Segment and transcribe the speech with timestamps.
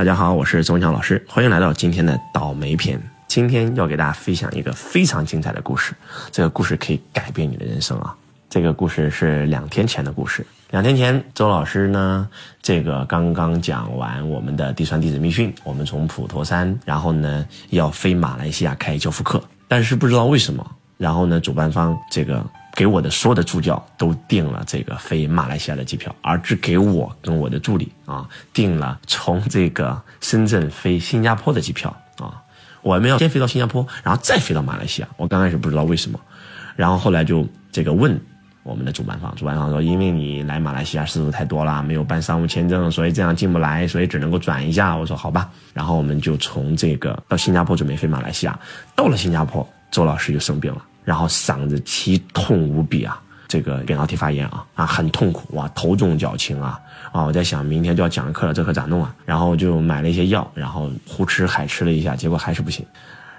[0.00, 2.98] 大家好，我是周文强老师，欢迎来到今天的倒霉篇。
[3.28, 5.92] 今天要给大家分享一个非常精彩的故事，
[6.30, 8.16] 这个故事可以改变你的人生啊！
[8.48, 10.42] 这个故事是两天前的故事。
[10.70, 12.26] 两天前，周老师呢，
[12.62, 22.42] 这个刚刚讲完我们的地传弟子密训，我们从普陀山，然后呢要飞马来西亚开教辅课，但是不知道为什么，然后呢主办方这个。
[22.80, 32.42] 给我的所有的助教都订了这个飞马来西亚的机票，而只给我跟我的助理啊订了从这个深圳飞新加坡的机票啊。
[32.80, 35.08] 我们要先飞到新加坡，然后再飞到马来西亚。
[35.18, 36.18] 我刚开始不知道为什么，
[36.74, 38.18] 然后后来就这个问
[38.62, 44.96] 我们的主办方，主办方说因为你来马来西亚次数太多了，没有办商务签证，所以这样进不来，所以只能够转一下。
[44.96, 48.58] 我说好吧，然后我们就从这个到新加坡准备飞马来西亚，
[48.96, 50.82] 到了新加坡，周老师就生病了。
[51.04, 56.78] 然后嗓子奇痛无比啊，这个扁桃体发炎啊啊很痛苦哇，头重脚轻啊
[57.12, 57.24] 啊！
[57.24, 59.14] 我在想，明天就要讲课了，这可咋弄啊？
[59.24, 62.84] 然后就买了一些药，然后胡吃海吃了一下，结果还是不行。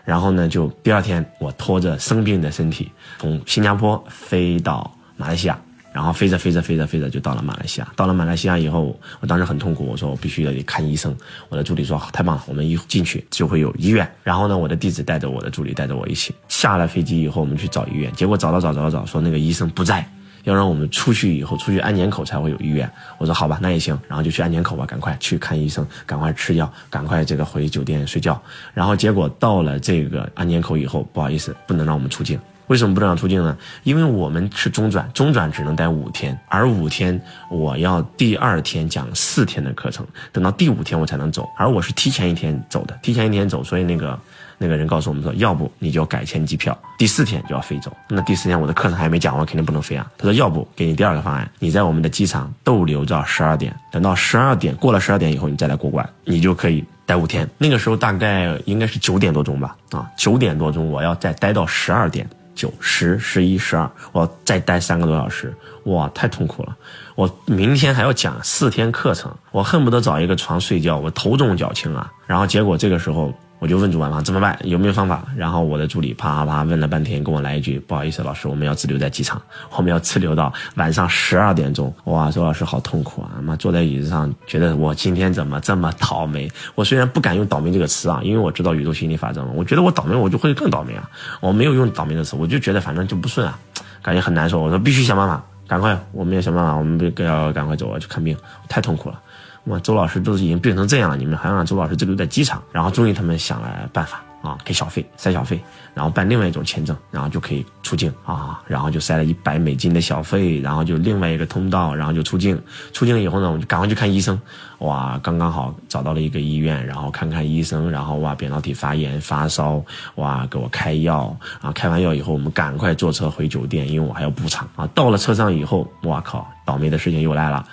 [0.04, 5.58] 然后呢，就第二天我拖着生病的身体从新加坡飞到马来西亚。
[5.92, 7.88] 然后飞着飞着飞着飞着就到了马来西亚。
[7.96, 11.16] 到了马来西亚以后，我当时很痛苦，我说我必须得看医生。
[11.50, 14.10] 我的助理说太棒了，我们一进去就会有医院。
[14.24, 18.12] 然后呢，我的弟子带着我的助理带着我一起下了飞机以后，我们去找医院。
[18.14, 20.10] 结果找到找找找，说那个医生不在，
[20.44, 22.90] 要让我们出去以后出去安检口才会有医院。
[23.18, 24.00] 我说好吧，那也行。
[24.08, 28.42] 然后就去安检口吧，赶快去看医生，赶快吃药，赶快这个回酒店睡觉。
[28.74, 32.40] 然后结果到了这个安检口以后，不好意思，不能让我们出境。
[32.72, 33.58] 为什么不能出境呢？
[33.84, 44.18] 因为我们是中转，中转只能待五天，而五天我要第二天讲四天的课程，等到第五天我才能走，而我是提前一天走的，提前一天走，所以那个
[44.58, 47.92] 那个人告诉我们说，要不你就改签机票，第四天就要飞走。
[48.08, 50.10] 那第四天我的课程还没讲完，肯定不能飞啊。
[50.18, 57.46] 他说，要不给你第二个方案，你在我们的机场逗留到十二点，等到十二点过了十二点以后，你再来过关，你就可以待五天。
[57.58, 62.26] 那个时候大概应该是九点多钟吧，啊，九点多钟我要再待到十二点。
[62.62, 65.52] 九十十一十二，我再待三个多小时，
[65.86, 66.78] 哇，太痛苦了！
[67.16, 72.12] 我明天还要讲四天课程，我恨不得找一个床睡觉，我头重脚轻啊。
[72.28, 73.34] 然后结果这个时候。
[73.62, 75.24] 我就问主办方怎么办，有没有方法？
[75.38, 79.40] 然后我的助理啪啪啪问了半天，跟我来一句：“不好意思，老师，我们要滞留在机场，
[79.76, 83.38] 我们要滞留到晚上十二点钟。”哇，周老师好痛苦啊！
[83.40, 86.52] 妈坐在椅子上，觉得我今天怎么这么倒霉？
[86.74, 91.08] 我虽然不敢用倒霉这个词啊，因为我知道宇宙心理法则嘛，我觉得我倒霉，我就会更倒霉啊。
[91.40, 93.60] 我没有用倒霉的词，我就觉得反正就不顺啊，
[94.02, 94.60] 感觉很难受。
[94.60, 98.36] 我说必须想办法，赶快，我们要想办法，我们要赶快走啊，去看病，
[98.68, 99.22] 太痛苦了。
[99.66, 102.62] 哇，周老师都已经病成这样了，你们还让周老师滞留在机场？
[102.72, 105.62] 然后终于他们想了办法啊，给小费塞小费，
[105.94, 112.60] 然后办另外一种签证，然后就可以出境啊，然后就塞了一百美金的小费，然后就另外一个通道，然后就出境。
[112.92, 114.40] 出境以后呢，我就赶快去看医生。
[114.80, 119.80] 哇，刚刚好找到了一个医院，然后看看医生，然后哇，扁桃体发炎发烧，
[120.16, 124.90] 哇，给我开药啊，开完药以后，我们赶快坐车回酒店，因为我还要补场啊。
[124.96, 127.64] 到了车上以后，哇靠，倒霉的事情又来了。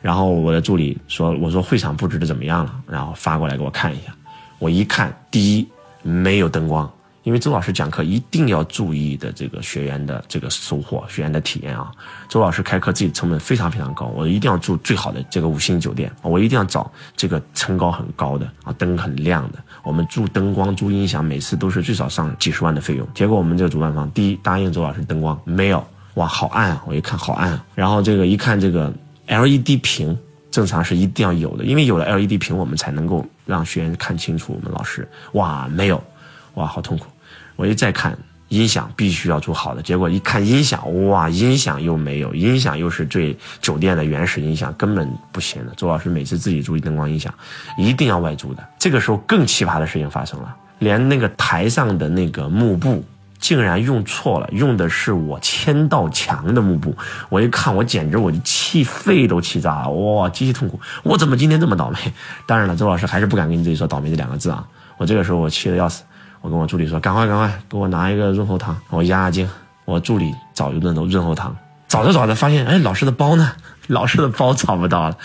[0.00, 4.14] 然后我的助理说：“我说会场布置的怎么样了？”然后发过来给我看一下。
[4.58, 5.68] 我一看，第一
[6.02, 6.90] 没有灯光，
[7.22, 11.92] 因为周老师讲课一定要注意的这个学员的这个收获、学员的体验啊。
[12.28, 19.58] 周老师开课自己成本非常非常高，我一定要住最好的这个五星酒店，我一定要找这个层高很高的啊，灯很亮的。
[19.82, 23.06] 我们住灯光、租音响，每次都是最少上几十万的费用。
[23.14, 25.84] 结果我们这个主办方第一答应周老师灯光没有，
[26.14, 26.82] 哇，好暗啊！
[26.86, 27.64] 我一看好暗啊。
[27.74, 28.92] 然后这个一看这个。
[29.28, 30.18] LED 屏
[30.50, 35.06] 正常是一定要有的，因为有了 LED 屏，我们才能够让学员看清楚我们老师。
[35.32, 36.02] 哇，没有，
[36.54, 37.06] 哇，好痛苦。
[37.54, 38.16] 我一再看
[38.48, 39.82] 音响，必须要做好的。
[39.82, 45.74] 结果一看音响，哇，音响又没有，音响又是最酒店的原始音响，根本不行的。
[45.76, 47.32] 周老师每次自己注意灯光音响，
[47.76, 48.66] 一定要外租的。
[48.78, 53.04] 这个时候更奇葩的事情发生了，连那个台上的那个幕布。
[53.38, 56.94] 竟然用错了，用的是我签到墙的幕布。
[57.28, 60.80] 我一看，我简直我就气肺都气炸了，哇，极其痛苦。
[61.02, 61.98] 我怎么今天这么倒霉？
[62.46, 64.66] 当然了，周老师还是不敢跟你自己说倒霉这两个字啊。
[64.96, 66.02] 我这个时候我气得要死，
[66.40, 69.48] 我跟我助理说：“赶快赶快，给我拿一个润喉糖，我压压惊。”
[69.84, 71.56] 我助理找一顿都润喉糖，
[71.88, 73.52] 找着找着发现，哎，老师的包呢？
[73.86, 75.16] 老师的包找不到了。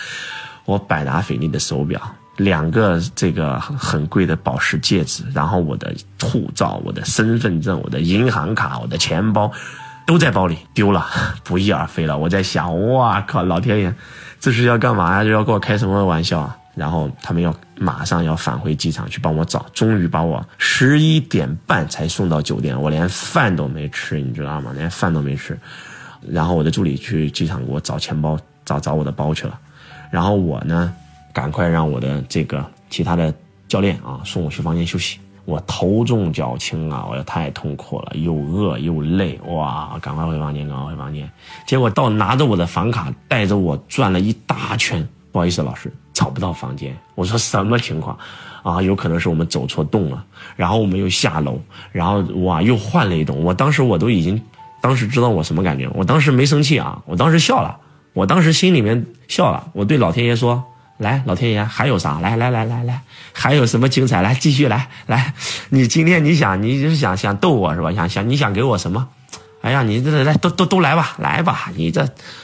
[0.63, 1.99] 我百达翡丽的手表。
[2.37, 9.51] 两个这个很贵的宝石戒指，然后我的护照、我的身份证、我的银行卡、我的钱包，
[10.07, 11.05] 都在包里丢了，
[11.43, 12.17] 不翼而飞了。
[12.17, 13.93] 我在想，哇靠，老天爷，
[14.39, 15.23] 这是要干嘛呀？
[15.23, 16.57] 这要跟我开什么玩笑啊？
[16.75, 24.71] 然后他们要马上要返回机场去帮我找，终于把我十一点半才送到酒店，我连饭都没吃，你知道吗？
[24.75, 25.55] 连饭都没吃。
[26.27, 29.59] 然后我的助理去机场给我找钱包，找找我的包去了。
[30.09, 30.91] 然后我呢？
[31.33, 33.33] 赶快让我的这个其他的
[33.67, 35.19] 教练啊送我去房间休息。
[35.45, 39.99] 我头重脚轻啊，我太痛苦了，又饿又累，哇！
[40.01, 41.29] 赶快回房间，赶快回房间。
[41.67, 45.05] 结果到拿着我的房卡，带着我转了一大圈。
[45.33, 46.95] 不好意思，老师找不到房间。
[47.13, 48.17] 我说什么情况？
[48.63, 50.23] 啊，有可能是我们走错洞了。
[50.55, 51.59] 然后我们又下楼，
[51.91, 53.43] 然后哇，又换了一栋。
[53.43, 54.41] 我当时我都已经，
[54.79, 55.89] 当时知道我什么感觉？
[55.93, 57.77] 我当时没生气啊，我当时笑了。
[58.13, 60.63] 我当时心里面笑了，我对老天爷说。
[60.97, 62.19] 来，老天爷，还有啥？
[62.19, 63.01] 来来来来来，
[63.33, 64.21] 还有什么精彩？
[64.21, 65.33] 来，继续来来。
[65.69, 67.91] 你今天你想，你是想想逗我是吧？
[67.91, 69.09] 想想你想给我什么？
[69.61, 71.71] 哎呀，你这来都都都来吧，来吧。
[71.75, 72.03] 你这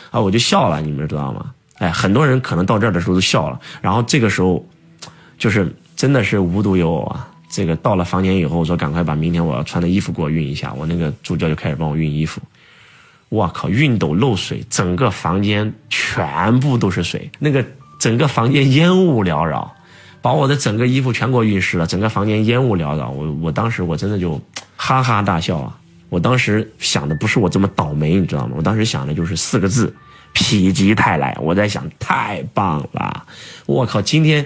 [0.09, 1.51] 啊，我就笑了，你们知道吗？
[1.77, 3.59] 哎，很多人可能到这儿的时候都笑了。
[3.81, 4.65] 然后这个时候，
[5.37, 7.27] 就是真的是无独有偶啊。
[7.51, 10.73] 这个到了房间以后，我说赶快把明天我要穿的衣服给我熨一下。
[10.73, 12.41] 我那个助教就开始帮我熨衣服。
[13.29, 17.29] 我靠，熨斗漏水，整个房间全部都是水。
[17.37, 17.63] 那个。
[17.99, 19.75] 整个房间烟雾缭绕，
[20.21, 21.85] 把我的整个衣服全给我晕湿了。
[21.85, 24.41] 整个房间烟雾缭绕，我我当时我真的就
[24.75, 25.75] 哈哈大笑啊！
[26.07, 28.53] 我当时想的不是我这么倒霉，你知道吗？
[28.57, 29.93] 我当时想的就是四个字：
[30.33, 31.37] 否极泰来。
[31.39, 33.25] 我在想，太棒了！
[33.67, 34.43] 我靠，今天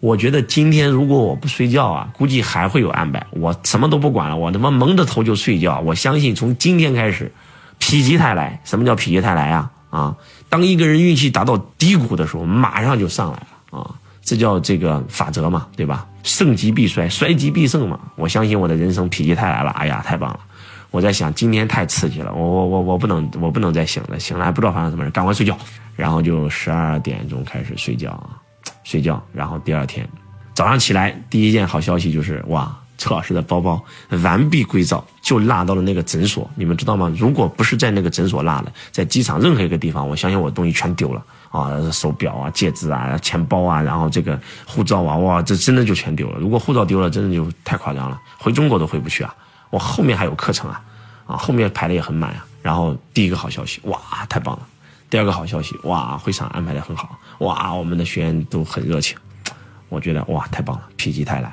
[0.00, 3.26] 我觉得今天如果我不睡觉啊，估计还会有安排。
[3.30, 5.80] 我什么都不管了，我他妈蒙着头就睡觉。
[5.80, 7.32] 我相信从今天开始，
[7.80, 8.60] 否极泰来。
[8.64, 9.70] 什么叫否极泰来啊？
[9.96, 10.16] 啊！
[10.50, 13.94] 当一个人运气达到低谷的时候，马上就上来了啊！
[14.22, 16.06] 这叫这个法则嘛，对吧？
[16.22, 17.98] 盛极必衰，衰极必盛嘛。
[18.16, 20.40] 我相信我的人生否极泰来了，哎呀，太棒了！
[20.90, 25.56] 我在想，今天太刺激了，我我我我不能，我不能再醒了，醒来不知道发生什么事，赶快睡觉。
[25.94, 28.36] 然后就十二点钟开始睡觉啊，
[28.84, 29.22] 睡觉。
[29.32, 30.06] 然后第二天
[30.52, 32.76] 早上起来，第一件好消息就是哇！
[32.98, 33.82] 车老师的包包
[34.22, 36.48] 完璧归赵，就落到了那个诊所。
[36.54, 37.12] 你们知道吗？
[37.16, 41.78] 如果不是在那个诊所落的，在机场任何一个地方，我相信我东西全丢了啊！
[41.92, 46.38] 手表啊、戒指啊、钱包啊，然后这个护照啊，哇，这真的就全丢了。
[46.38, 49.34] 如果护照丢了，真的就太夸张了，回中国都回不去啊！
[49.70, 50.80] 我后面还有课程啊，
[51.26, 52.46] 啊，后面排的也很满啊。
[52.62, 53.98] 然后第一个好消息，哇，
[54.28, 54.66] 太棒了！
[55.08, 59.16] 第二个好消息，哇，会场安排的很好，哇，我们的学员都很热情，
[59.88, 61.52] 我觉得哇，太棒了，否极泰来。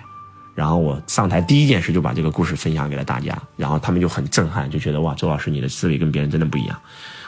[0.55, 6.79] 然后我上台第一件事就把这个故事分享给了大家，然后他们就很震撼，就觉得哇，周老师你的思维跟别人真的不一样。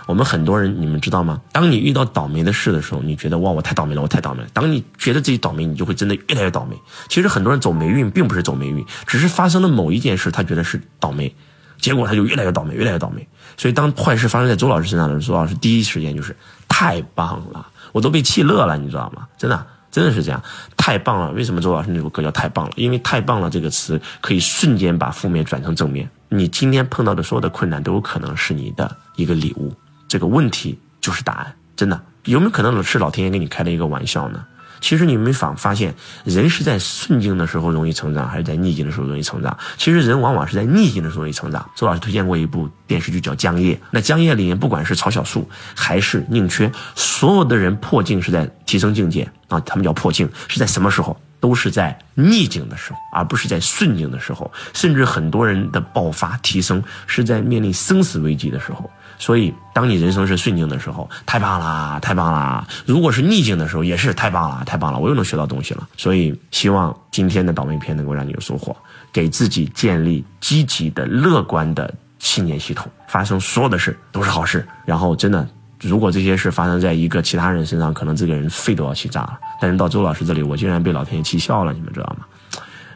[0.05, 1.41] 我们很多人，你们知道吗？
[1.51, 4.47] 当你遇到倒霉的事的时候，你觉得哇，我太倒霉了，我太倒霉了。
[4.53, 6.75] 当你觉得自己倒霉，你就会真的越来越倒霉。
[7.09, 11.35] 其实很多人走霉运并不是走霉运，只是发生了某一件事，他觉得是倒霉，
[11.79, 13.27] 结果他就越来越倒霉，越来越倒霉。
[13.57, 16.35] 所以当坏事发生在周老师身上的时候，周老师第一时间就是
[16.67, 19.27] 太棒了，我都被气乐了，你知道吗？
[19.39, 19.65] 真的。
[19.95, 20.43] 真的是这样，
[20.75, 21.31] 太棒了！
[21.31, 22.71] 为什么周老师那首歌叫太棒了？
[22.75, 26.09] 因为太棒了这个词可以瞬间把负面转成正面。
[26.27, 29.73] 你今天碰到的所有的困难都有可能是你的一个礼物，
[30.09, 31.55] 这个问题就是答案。
[31.77, 34.45] 真的，有没有可能是老天爷给你开了一个玩笑呢？
[34.81, 35.93] 其实你没法发现，
[36.23, 39.57] 人是在顺境的时候容易成长，还是在逆境的时候容易成长？
[39.77, 41.69] 其实人往往是在逆境的时候容易成长。
[41.75, 51.19] 周老师推荐过一部电视剧叫《江夜》，那《江夜》里面不管是曹小树还是宁缺，所有的人破境是在提升境界啊，他们叫破境，是在什么时候？
[51.41, 54.51] 都是在逆境的时候，而不是在顺境的时候。
[54.73, 58.89] 甚至很多人的爆发提升是在面临生死危机的时候。
[59.17, 65.87] 所以，当你人生是顺境的时候，太棒啦，太棒啦；如果是逆境的时候，也是太棒了，太棒了，我又能学到东西了。
[65.97, 68.75] 所以，希望今天的倒霉片能够让你有收获，
[69.13, 72.91] 给自己建立积极的、乐观的信念系统。
[73.07, 74.67] 发生所有的事都是好事。
[74.83, 75.47] 然后，真的，
[75.81, 79.39] 如果这些事发生在一个其他人身上，可能这个人肺都要气炸了。
[79.61, 82.25] 但是到周老师这里，我竟然被老天爷气笑了，你们知道吗？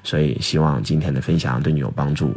[0.04, 2.36] 所以，希望今天的分享对你有帮助。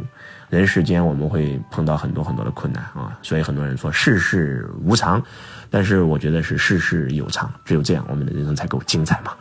[0.53, 5.19] 人世间我们会碰到很多很多的困难啊，所以很多人说世事无常，
[5.67, 9.33] 但是我觉得是世事有常，只有这样我们的人生才够精彩嘛。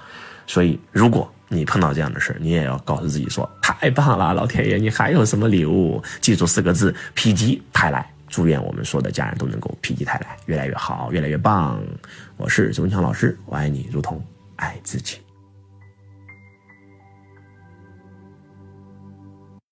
[0.46, 6.02] 所以，如果你碰到这样的事你也要告诉自己说：太棒了，老天爷，你还有什么礼物？
[6.22, 8.10] 记住四个字：否极泰来。
[8.28, 11.78] 祝愿我们所有的家人都能够否极泰来，越来越好，越来越棒。
[12.38, 14.24] 我是周文强老师，我爱你如同
[14.56, 15.18] 爱自己。